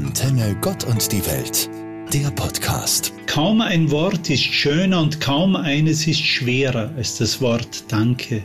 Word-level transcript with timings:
Antenne 0.00 0.56
Gott 0.62 0.84
und 0.84 1.12
die 1.12 1.24
Welt, 1.26 1.68
der 2.10 2.30
Podcast. 2.30 3.12
Kaum 3.26 3.60
ein 3.60 3.90
Wort 3.90 4.30
ist 4.30 4.42
schöner 4.44 5.02
und 5.02 5.20
kaum 5.20 5.54
eines 5.54 6.06
ist 6.06 6.22
schwerer 6.22 6.90
als 6.96 7.18
das 7.18 7.42
Wort 7.42 7.84
Danke. 7.88 8.42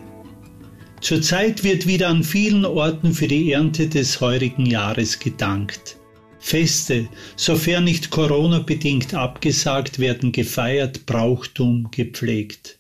Zurzeit 0.99 1.63
wird 1.63 1.88
wieder 1.88 2.10
an 2.10 2.26
vielen 2.26 2.65
Orten 2.65 3.13
für 3.13 3.29
die 3.29 3.54
Ernte 3.54 3.88
des 3.88 4.20
heurigen 4.20 4.65
Jahres 4.65 5.18
gedankt. 5.18 5.96
Feste, 6.39 7.07
sofern 7.38 7.85
nicht 7.85 8.10
Corona-bedingt 8.10 9.13
abgesagt, 9.13 9.97
werden 9.97 10.33
gefeiert, 10.33 11.06
Brauchtum 11.06 11.90
gepflegt. 11.90 12.79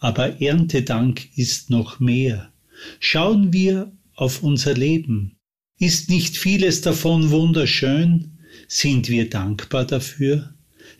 Aber 0.00 0.38
Erntedank 0.38 1.30
ist 1.38 1.70
noch 1.70 1.98
mehr. 1.98 2.52
Schauen 3.00 3.54
wir 3.54 3.90
auf 4.14 4.42
unser 4.42 4.74
Leben. 4.74 5.38
Ist 5.82 6.10
nicht 6.10 6.36
vieles 6.36 6.80
davon 6.80 7.30
wunderschön? 7.32 8.38
Sind 8.68 9.08
wir 9.08 9.28
dankbar 9.28 9.84
dafür? 9.84 10.54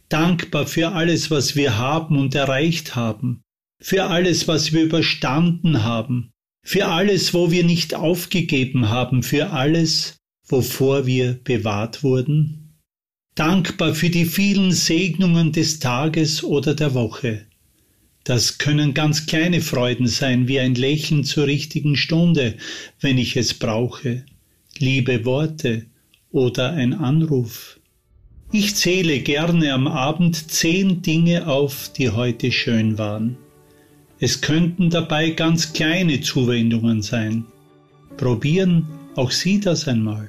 Dankbar 0.08 0.66
für 0.66 0.90
alles, 0.90 1.30
was 1.30 1.54
wir 1.54 1.78
haben 1.78 2.18
und 2.18 2.34
erreicht 2.34 2.96
haben, 2.96 3.42
für 3.80 4.06
alles, 4.06 4.48
was 4.48 4.72
wir 4.72 4.82
überstanden 4.82 5.84
haben, 5.84 6.32
für 6.66 6.86
alles, 6.86 7.32
wo 7.32 7.52
wir 7.52 7.62
nicht 7.62 7.94
aufgegeben 7.94 8.88
haben, 8.88 9.22
für 9.22 9.50
alles, 9.50 10.16
wovor 10.48 11.06
wir 11.06 11.34
bewahrt 11.34 12.02
wurden? 12.02 12.80
Dankbar 13.36 13.94
für 13.94 14.10
die 14.10 14.24
vielen 14.24 14.72
Segnungen 14.72 15.52
des 15.52 15.78
Tages 15.78 16.42
oder 16.42 16.74
der 16.74 16.92
Woche. 16.92 17.46
Das 18.24 18.58
können 18.58 18.94
ganz 18.94 19.26
kleine 19.26 19.60
Freuden 19.60 20.08
sein, 20.08 20.48
wie 20.48 20.58
ein 20.58 20.74
Lächeln 20.74 21.22
zur 21.22 21.46
richtigen 21.46 21.94
Stunde, 21.94 22.56
wenn 23.00 23.16
ich 23.16 23.36
es 23.36 23.54
brauche, 23.54 24.24
liebe 24.82 25.24
Worte 25.24 25.86
oder 26.32 26.72
ein 26.72 26.92
Anruf. 26.92 27.78
Ich 28.50 28.74
zähle 28.74 29.20
gerne 29.20 29.72
am 29.72 29.86
Abend 29.86 30.50
zehn 30.50 31.02
Dinge 31.02 31.46
auf, 31.46 31.92
die 31.96 32.10
heute 32.10 32.50
schön 32.50 32.98
waren. 32.98 33.36
Es 34.18 34.40
könnten 34.40 34.90
dabei 34.90 35.30
ganz 35.30 35.72
kleine 35.72 36.20
Zuwendungen 36.20 37.00
sein. 37.00 37.44
Probieren 38.16 38.88
auch 39.14 39.30
Sie 39.30 39.60
das 39.60 39.86
einmal. 39.86 40.28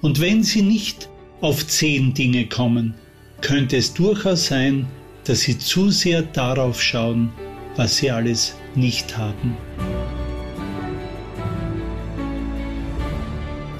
Und 0.00 0.20
wenn 0.20 0.42
Sie 0.42 0.62
nicht 0.62 1.08
auf 1.40 1.64
zehn 1.64 2.12
Dinge 2.12 2.46
kommen, 2.46 2.94
könnte 3.40 3.76
es 3.76 3.94
durchaus 3.94 4.46
sein, 4.46 4.86
dass 5.24 5.42
Sie 5.42 5.56
zu 5.56 5.90
sehr 5.90 6.22
darauf 6.22 6.82
schauen, 6.82 7.30
was 7.76 7.98
Sie 7.98 8.10
alles 8.10 8.56
nicht 8.74 9.16
haben. 9.16 9.56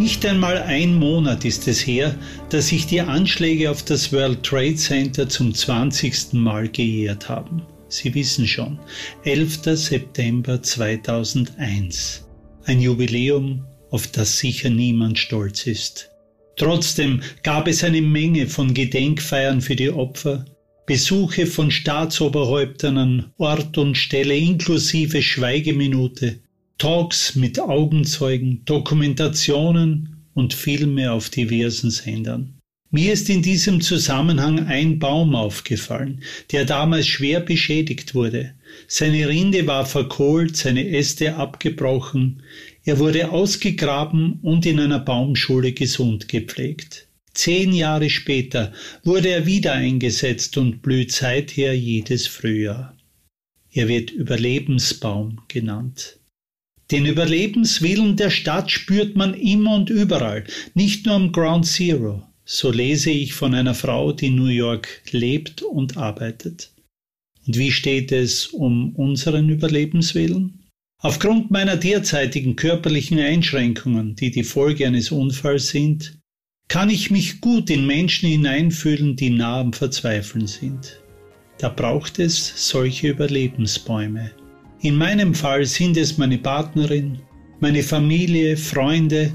Nicht 0.01 0.25
einmal 0.25 0.57
ein 0.57 0.95
Monat 0.95 1.45
ist 1.45 1.69
es 1.69 1.87
her, 1.87 2.15
dass 2.49 2.69
sich 2.69 2.87
die 2.87 3.03
Anschläge 3.03 3.71
auf 3.71 3.83
das 3.83 4.11
World 4.15 4.43
Trade 4.43 4.77
Center 4.77 5.29
zum 5.29 5.55
20. 5.55 6.33
Mal 6.33 6.71
gejährt 6.71 7.29
haben. 7.29 7.61
Sie 7.89 8.15
wissen 8.15 8.47
schon, 8.47 8.79
11. 9.25 9.59
September 9.75 10.63
2001. 10.63 12.27
Ein 12.65 12.81
Jubiläum, 12.81 13.67
auf 13.91 14.07
das 14.07 14.39
sicher 14.39 14.71
niemand 14.71 15.19
stolz 15.19 15.67
ist. 15.67 16.09
Trotzdem 16.57 17.21
gab 17.43 17.69
es 17.69 17.85
eine 17.85 18.01
Menge 18.01 18.47
von 18.47 18.73
Gedenkfeiern 18.73 19.61
für 19.61 19.77
die 19.77 19.91
Opfer, 19.91 20.47
Besuche 20.87 21.47
von 21.47 21.71
Staatsoberhäuptern 21.71 22.97
an 22.97 23.33
Ort 23.37 23.77
und 23.77 23.99
Stelle 23.99 24.35
inklusive 24.35 25.21
Schweigeminute, 25.21 26.41
Talks 26.81 27.35
mit 27.35 27.61
Augenzeugen, 27.61 28.65
Dokumentationen 28.65 30.25
und 30.33 30.55
Filme 30.55 31.13
auf 31.13 31.29
diversen 31.29 31.91
Sendern. 31.91 32.55
Mir 32.91 33.13
ist 33.13 33.29
in 33.29 33.43
diesem 33.43 33.83
Zusammenhang 33.83 34.67
ein 34.67 34.99
Baum 34.99 35.35
aufgefallen, 35.35 36.23
der 36.53 36.65
damals 36.65 37.07
schwer 37.07 37.41
beschädigt 37.41 38.15
wurde. 38.15 38.55
Seine 38.89 39.29
Rinde 39.29 39.67
war 39.67 39.85
verkohlt, 39.85 40.57
seine 40.57 40.89
Äste 40.89 41.37
abgebrochen, 41.37 42.43
er 42.83 42.99
wurde 42.99 43.31
ausgegraben 43.31 44.39
und 44.41 44.65
in 44.65 44.81
einer 44.81 45.01
Baumschule 45.01 45.73
gesund 45.73 46.29
gepflegt. 46.29 47.09
Zehn 47.35 47.75
Jahre 47.75 48.09
später 48.09 48.73
wurde 49.05 49.29
er 49.29 49.45
wieder 49.45 49.75
eingesetzt 49.75 50.57
und 50.57 50.81
blüht 50.81 51.13
seither 51.13 51.77
jedes 51.77 52.27
Frühjahr. 52.27 52.97
Er 53.71 53.87
wird 53.87 54.11
Überlebensbaum 54.11 55.43
genannt. 55.47 56.20
Den 56.91 57.07
Überlebenswillen 57.07 58.17
der 58.17 58.31
Stadt 58.31 58.71
spürt 58.71 59.17
man 59.17 59.35
immer 59.35 59.77
und 59.77 59.91
überall, 59.91 60.45
nicht 60.75 61.07
nur 61.07 61.15
am 61.15 61.31
Ground 61.31 61.67
Zero. 61.67 62.25
So 62.45 62.73
lese 62.73 63.11
ich 63.11 63.33
von 63.33 63.55
einer 63.55 63.75
Frau, 63.75 64.13
die 64.13 64.27
in 64.27 64.35
New 64.35 64.47
York 64.47 64.89
lebt 65.13 65.63
und 65.63 65.97
arbeitet. 65.97 66.73
Und 67.47 67.57
wie 67.57 67.71
steht 67.71 68.11
es 68.11 68.49
um 68.49 68.95
unseren 68.97 69.49
Überlebenswillen? 69.49 70.65
Aufgrund 71.01 71.51
meiner 71.51 71.77
derzeitigen 71.77 72.57
körperlichen 72.57 73.21
Einschränkungen, 73.21 74.17
die 74.17 74.33
die 74.33 74.43
Folge 74.43 74.87
eines 74.87 75.13
Unfalls 75.13 75.69
sind, 75.69 76.19
kann 76.67 76.91
ich 76.91 77.11
mich 77.11 77.41
gut 77.41 77.71
in 77.71 77.87
Menschen 77.87 78.29
hineinfühlen, 78.29 79.17
die 79.17 79.31
nah 79.31 79.61
am 79.61 79.73
Verzweifeln 79.73 80.47
sind. 80.47 81.01
Da 81.59 81.69
braucht 81.69 82.19
es 82.19 82.69
solche 82.69 83.09
Überlebensbäume. 83.09 84.33
In 84.83 84.97
meinem 84.97 85.35
Fall 85.35 85.67
sind 85.67 85.99
es 85.99 86.17
meine 86.17 86.39
Partnerin, 86.39 87.19
meine 87.61 87.83
Familie, 87.83 88.57
Freunde, 88.57 89.31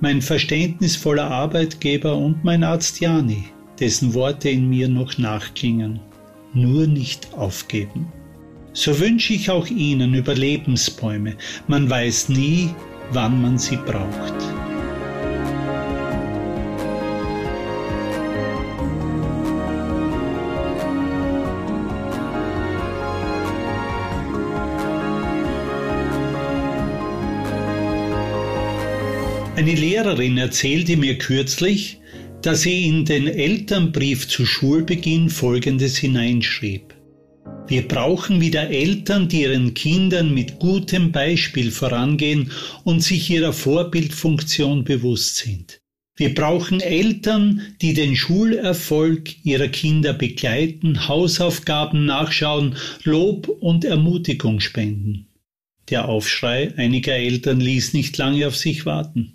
mein 0.00 0.22
verständnisvoller 0.22 1.28
Arbeitgeber 1.28 2.16
und 2.16 2.44
mein 2.44 2.62
Arzt 2.62 3.00
Jani, 3.00 3.44
dessen 3.80 4.14
Worte 4.14 4.50
in 4.50 4.68
mir 4.68 4.88
noch 4.88 5.18
nachklingen. 5.18 5.98
Nur 6.52 6.86
nicht 6.86 7.34
aufgeben. 7.34 8.06
So 8.72 9.00
wünsche 9.00 9.34
ich 9.34 9.50
auch 9.50 9.66
Ihnen 9.66 10.14
Überlebensbäume. 10.14 11.34
Man 11.66 11.90
weiß 11.90 12.28
nie, 12.28 12.70
wann 13.10 13.42
man 13.42 13.58
sie 13.58 13.76
braucht. 13.76 14.73
Eine 29.56 29.76
Lehrerin 29.76 30.36
erzählte 30.36 30.96
mir 30.96 31.16
kürzlich, 31.16 32.00
dass 32.42 32.62
sie 32.62 32.88
in 32.88 33.04
den 33.04 33.28
Elternbrief 33.28 34.26
zu 34.26 34.44
Schulbeginn 34.44 35.30
Folgendes 35.30 35.96
hineinschrieb. 35.96 36.92
Wir 37.68 37.86
brauchen 37.86 38.40
wieder 38.40 38.68
Eltern, 38.68 39.28
die 39.28 39.42
ihren 39.42 39.72
Kindern 39.74 40.34
mit 40.34 40.58
gutem 40.58 41.12
Beispiel 41.12 41.70
vorangehen 41.70 42.50
und 42.82 43.04
sich 43.04 43.30
ihrer 43.30 43.52
Vorbildfunktion 43.52 44.82
bewusst 44.82 45.36
sind. 45.36 45.80
Wir 46.16 46.34
brauchen 46.34 46.80
Eltern, 46.80 47.62
die 47.80 47.94
den 47.94 48.16
Schulerfolg 48.16 49.44
ihrer 49.44 49.68
Kinder 49.68 50.14
begleiten, 50.14 51.06
Hausaufgaben 51.06 52.04
nachschauen, 52.06 52.74
Lob 53.04 53.46
und 53.46 53.84
Ermutigung 53.84 54.58
spenden. 54.58 55.28
Der 55.90 56.08
Aufschrei 56.08 56.72
einiger 56.76 57.14
Eltern 57.14 57.60
ließ 57.60 57.92
nicht 57.92 58.16
lange 58.18 58.48
auf 58.48 58.56
sich 58.56 58.84
warten. 58.84 59.33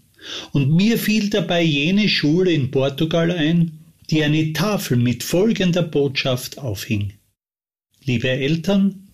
Und 0.52 0.72
mir 0.72 0.98
fiel 0.98 1.30
dabei 1.30 1.64
jene 1.64 2.10
Schule 2.10 2.52
in 2.52 2.72
Portugal 2.72 3.32
ein, 3.32 3.80
die 4.10 4.24
eine 4.24 4.54
Tafel 4.54 4.98
mit 4.98 5.24
folgender 5.24 5.84
Botschaft 5.84 6.58
aufhing. 6.58 7.14
Liebe 8.04 8.30
Eltern, 8.30 9.10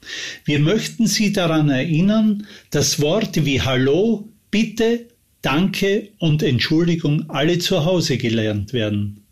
wir 0.45 0.59
möchten 0.59 1.07
Sie 1.07 1.33
daran 1.33 1.69
erinnern, 1.69 2.47
dass 2.69 3.01
Worte 3.01 3.45
wie 3.45 3.61
Hallo, 3.61 4.29
Bitte, 4.51 5.07
Danke 5.41 6.09
und 6.17 6.41
Entschuldigung 6.41 7.29
alle 7.29 7.59
zu 7.59 7.85
Hause 7.85 8.17
gelernt 8.17 8.73
werden. 8.73 9.25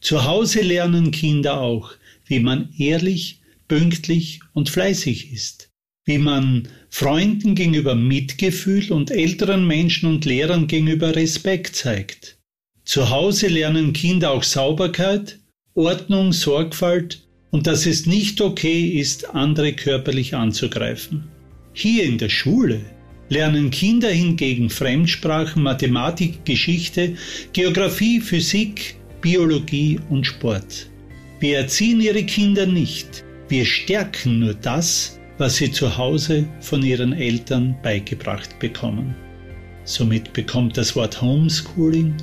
Zu 0.00 0.24
Hause 0.24 0.62
lernen 0.62 1.10
Kinder 1.10 1.60
auch, 1.60 1.92
wie 2.26 2.40
man 2.40 2.70
ehrlich, 2.78 3.40
pünktlich 3.68 4.40
und 4.52 4.70
fleißig 4.70 5.32
ist 5.32 5.73
wie 6.04 6.18
man 6.18 6.68
Freunden 6.90 7.54
gegenüber 7.54 7.94
Mitgefühl 7.94 8.92
und 8.92 9.10
älteren 9.10 9.66
Menschen 9.66 10.08
und 10.08 10.24
Lehrern 10.24 10.66
gegenüber 10.66 11.16
Respekt 11.16 11.76
zeigt. 11.76 12.38
Zu 12.84 13.10
Hause 13.10 13.48
lernen 13.48 13.92
Kinder 13.92 14.30
auch 14.30 14.42
Sauberkeit, 14.42 15.38
Ordnung, 15.74 16.32
Sorgfalt 16.32 17.26
und 17.50 17.66
dass 17.66 17.86
es 17.86 18.06
nicht 18.06 18.40
okay 18.40 18.88
ist, 18.88 19.34
andere 19.34 19.72
körperlich 19.72 20.34
anzugreifen. 20.34 21.24
Hier 21.72 22.04
in 22.04 22.18
der 22.18 22.28
Schule 22.28 22.80
lernen 23.28 23.70
Kinder 23.70 24.10
hingegen 24.10 24.68
Fremdsprachen, 24.68 25.62
Mathematik, 25.62 26.44
Geschichte, 26.44 27.16
Geographie, 27.52 28.20
Physik, 28.20 28.96
Biologie 29.20 29.98
und 30.10 30.26
Sport. 30.26 30.90
Wir 31.40 31.58
erziehen 31.58 32.00
ihre 32.00 32.24
Kinder 32.24 32.66
nicht, 32.66 33.24
wir 33.48 33.64
stärken 33.64 34.40
nur 34.40 34.54
das, 34.54 35.18
was 35.38 35.56
sie 35.56 35.70
zu 35.70 35.96
Hause 35.96 36.46
von 36.60 36.82
ihren 36.82 37.12
Eltern 37.12 37.76
beigebracht 37.82 38.58
bekommen. 38.58 39.14
Somit 39.84 40.32
bekommt 40.32 40.76
das 40.76 40.94
Wort 40.96 41.20
Homeschooling 41.20 42.14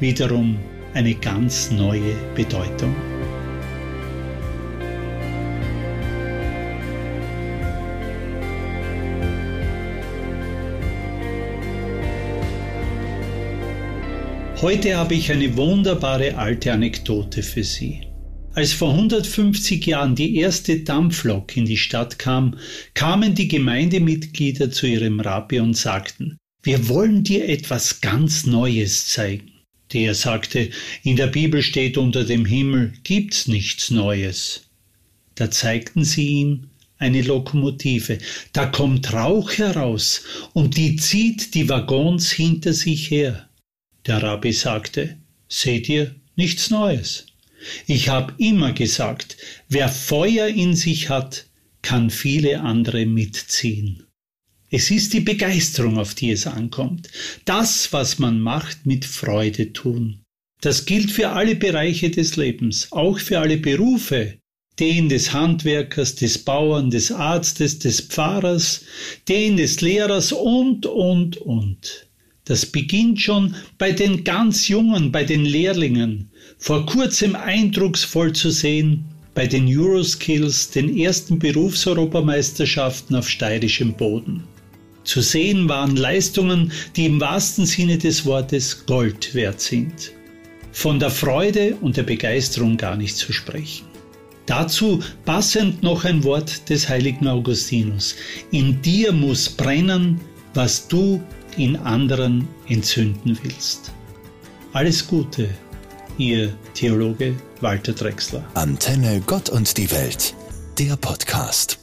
wiederum 0.00 0.58
eine 0.94 1.14
ganz 1.14 1.70
neue 1.70 2.14
Bedeutung. 2.34 2.94
Heute 14.62 14.96
habe 14.96 15.14
ich 15.14 15.30
eine 15.30 15.54
wunderbare 15.56 16.36
alte 16.36 16.72
Anekdote 16.72 17.42
für 17.42 17.62
Sie. 17.62 18.00
Als 18.56 18.72
vor 18.72 18.92
150 18.92 19.84
Jahren 19.84 20.14
die 20.14 20.36
erste 20.36 20.80
Dampflok 20.80 21.58
in 21.58 21.66
die 21.66 21.76
Stadt 21.76 22.18
kam, 22.18 22.56
kamen 22.94 23.34
die 23.34 23.48
Gemeindemitglieder 23.48 24.70
zu 24.70 24.86
ihrem 24.86 25.20
Rabbi 25.20 25.60
und 25.60 25.76
sagten, 25.76 26.38
wir 26.62 26.88
wollen 26.88 27.22
dir 27.22 27.50
etwas 27.50 28.00
ganz 28.00 28.46
Neues 28.46 29.08
zeigen. 29.08 29.52
Der 29.92 30.14
sagte, 30.14 30.70
in 31.02 31.16
der 31.16 31.26
Bibel 31.26 31.62
steht 31.62 31.98
unter 31.98 32.24
dem 32.24 32.46
Himmel 32.46 32.94
gibt's 33.04 33.46
nichts 33.46 33.90
Neues. 33.90 34.62
Da 35.34 35.50
zeigten 35.50 36.02
sie 36.06 36.26
ihm 36.26 36.70
eine 36.96 37.20
Lokomotive. 37.20 38.16
Da 38.54 38.64
kommt 38.64 39.12
Rauch 39.12 39.52
heraus 39.52 40.22
und 40.54 40.78
die 40.78 40.96
zieht 40.96 41.52
die 41.52 41.68
Waggons 41.68 42.32
hinter 42.32 42.72
sich 42.72 43.10
her. 43.10 43.50
Der 44.06 44.22
Rabbi 44.22 44.52
sagte, 44.52 45.18
seht 45.46 45.90
ihr, 45.90 46.14
nichts 46.36 46.70
Neues. 46.70 47.26
Ich 47.86 48.08
habe 48.08 48.34
immer 48.38 48.72
gesagt, 48.72 49.36
wer 49.68 49.88
Feuer 49.88 50.48
in 50.48 50.74
sich 50.74 51.08
hat, 51.08 51.46
kann 51.82 52.10
viele 52.10 52.60
andere 52.60 53.06
mitziehen. 53.06 54.02
Es 54.70 54.90
ist 54.90 55.12
die 55.12 55.20
Begeisterung, 55.20 55.98
auf 55.98 56.14
die 56.14 56.32
es 56.32 56.46
ankommt. 56.46 57.08
Das, 57.44 57.92
was 57.92 58.18
man 58.18 58.40
macht, 58.40 58.84
mit 58.84 59.04
Freude 59.04 59.72
tun. 59.72 60.22
Das 60.60 60.86
gilt 60.86 61.10
für 61.12 61.30
alle 61.30 61.54
Bereiche 61.54 62.10
des 62.10 62.36
Lebens, 62.36 62.90
auch 62.90 63.18
für 63.20 63.38
alle 63.38 63.58
Berufe, 63.58 64.38
den 64.78 65.08
des 65.08 65.32
Handwerkers, 65.32 66.16
des 66.16 66.38
Bauern, 66.38 66.90
des 66.90 67.12
Arztes, 67.12 67.78
des 67.78 68.00
Pfarrers, 68.00 68.82
den 69.28 69.56
des 69.56 69.80
Lehrers 69.80 70.32
und, 70.32 70.86
und, 70.86 71.36
und. 71.36 72.05
Das 72.46 72.64
beginnt 72.64 73.20
schon 73.20 73.54
bei 73.76 73.90
den 73.90 74.22
ganz 74.22 74.68
Jungen, 74.68 75.10
bei 75.10 75.24
den 75.24 75.44
Lehrlingen. 75.44 76.30
Vor 76.58 76.86
kurzem 76.86 77.34
eindrucksvoll 77.34 78.32
zu 78.32 78.50
sehen 78.50 79.04
bei 79.34 79.46
den 79.46 79.66
Euroskills, 79.68 80.70
den 80.70 80.96
ersten 80.96 81.38
Berufseuropameisterschaften 81.38 83.16
auf 83.16 83.28
steirischem 83.28 83.92
Boden. 83.92 84.44
Zu 85.04 85.20
sehen 85.20 85.68
waren 85.68 85.96
Leistungen, 85.96 86.72
die 86.96 87.06
im 87.06 87.20
wahrsten 87.20 87.66
Sinne 87.66 87.98
des 87.98 88.24
Wortes 88.24 88.86
Gold 88.86 89.34
wert 89.34 89.60
sind. 89.60 90.12
Von 90.72 90.98
der 90.98 91.10
Freude 91.10 91.76
und 91.80 91.96
der 91.96 92.04
Begeisterung 92.04 92.76
gar 92.76 92.96
nicht 92.96 93.16
zu 93.16 93.32
sprechen. 93.32 93.86
Dazu 94.46 95.02
passend 95.24 95.82
noch 95.82 96.04
ein 96.04 96.22
Wort 96.22 96.70
des 96.70 96.88
heiligen 96.88 97.26
Augustinus. 97.26 98.14
In 98.52 98.80
dir 98.82 99.12
muss 99.12 99.48
brennen, 99.48 100.20
was 100.54 100.86
du 100.88 101.20
in 101.56 101.76
anderen 101.76 102.48
entzünden 102.68 103.38
willst. 103.42 103.92
Alles 104.72 105.06
Gute, 105.06 105.48
Ihr 106.18 106.52
Theologe 106.74 107.34
Walter 107.60 107.92
Drexler. 107.92 108.44
Antenne 108.54 109.22
Gott 109.26 109.48
und 109.48 109.76
die 109.76 109.90
Welt, 109.90 110.34
der 110.78 110.96
Podcast. 110.96 111.78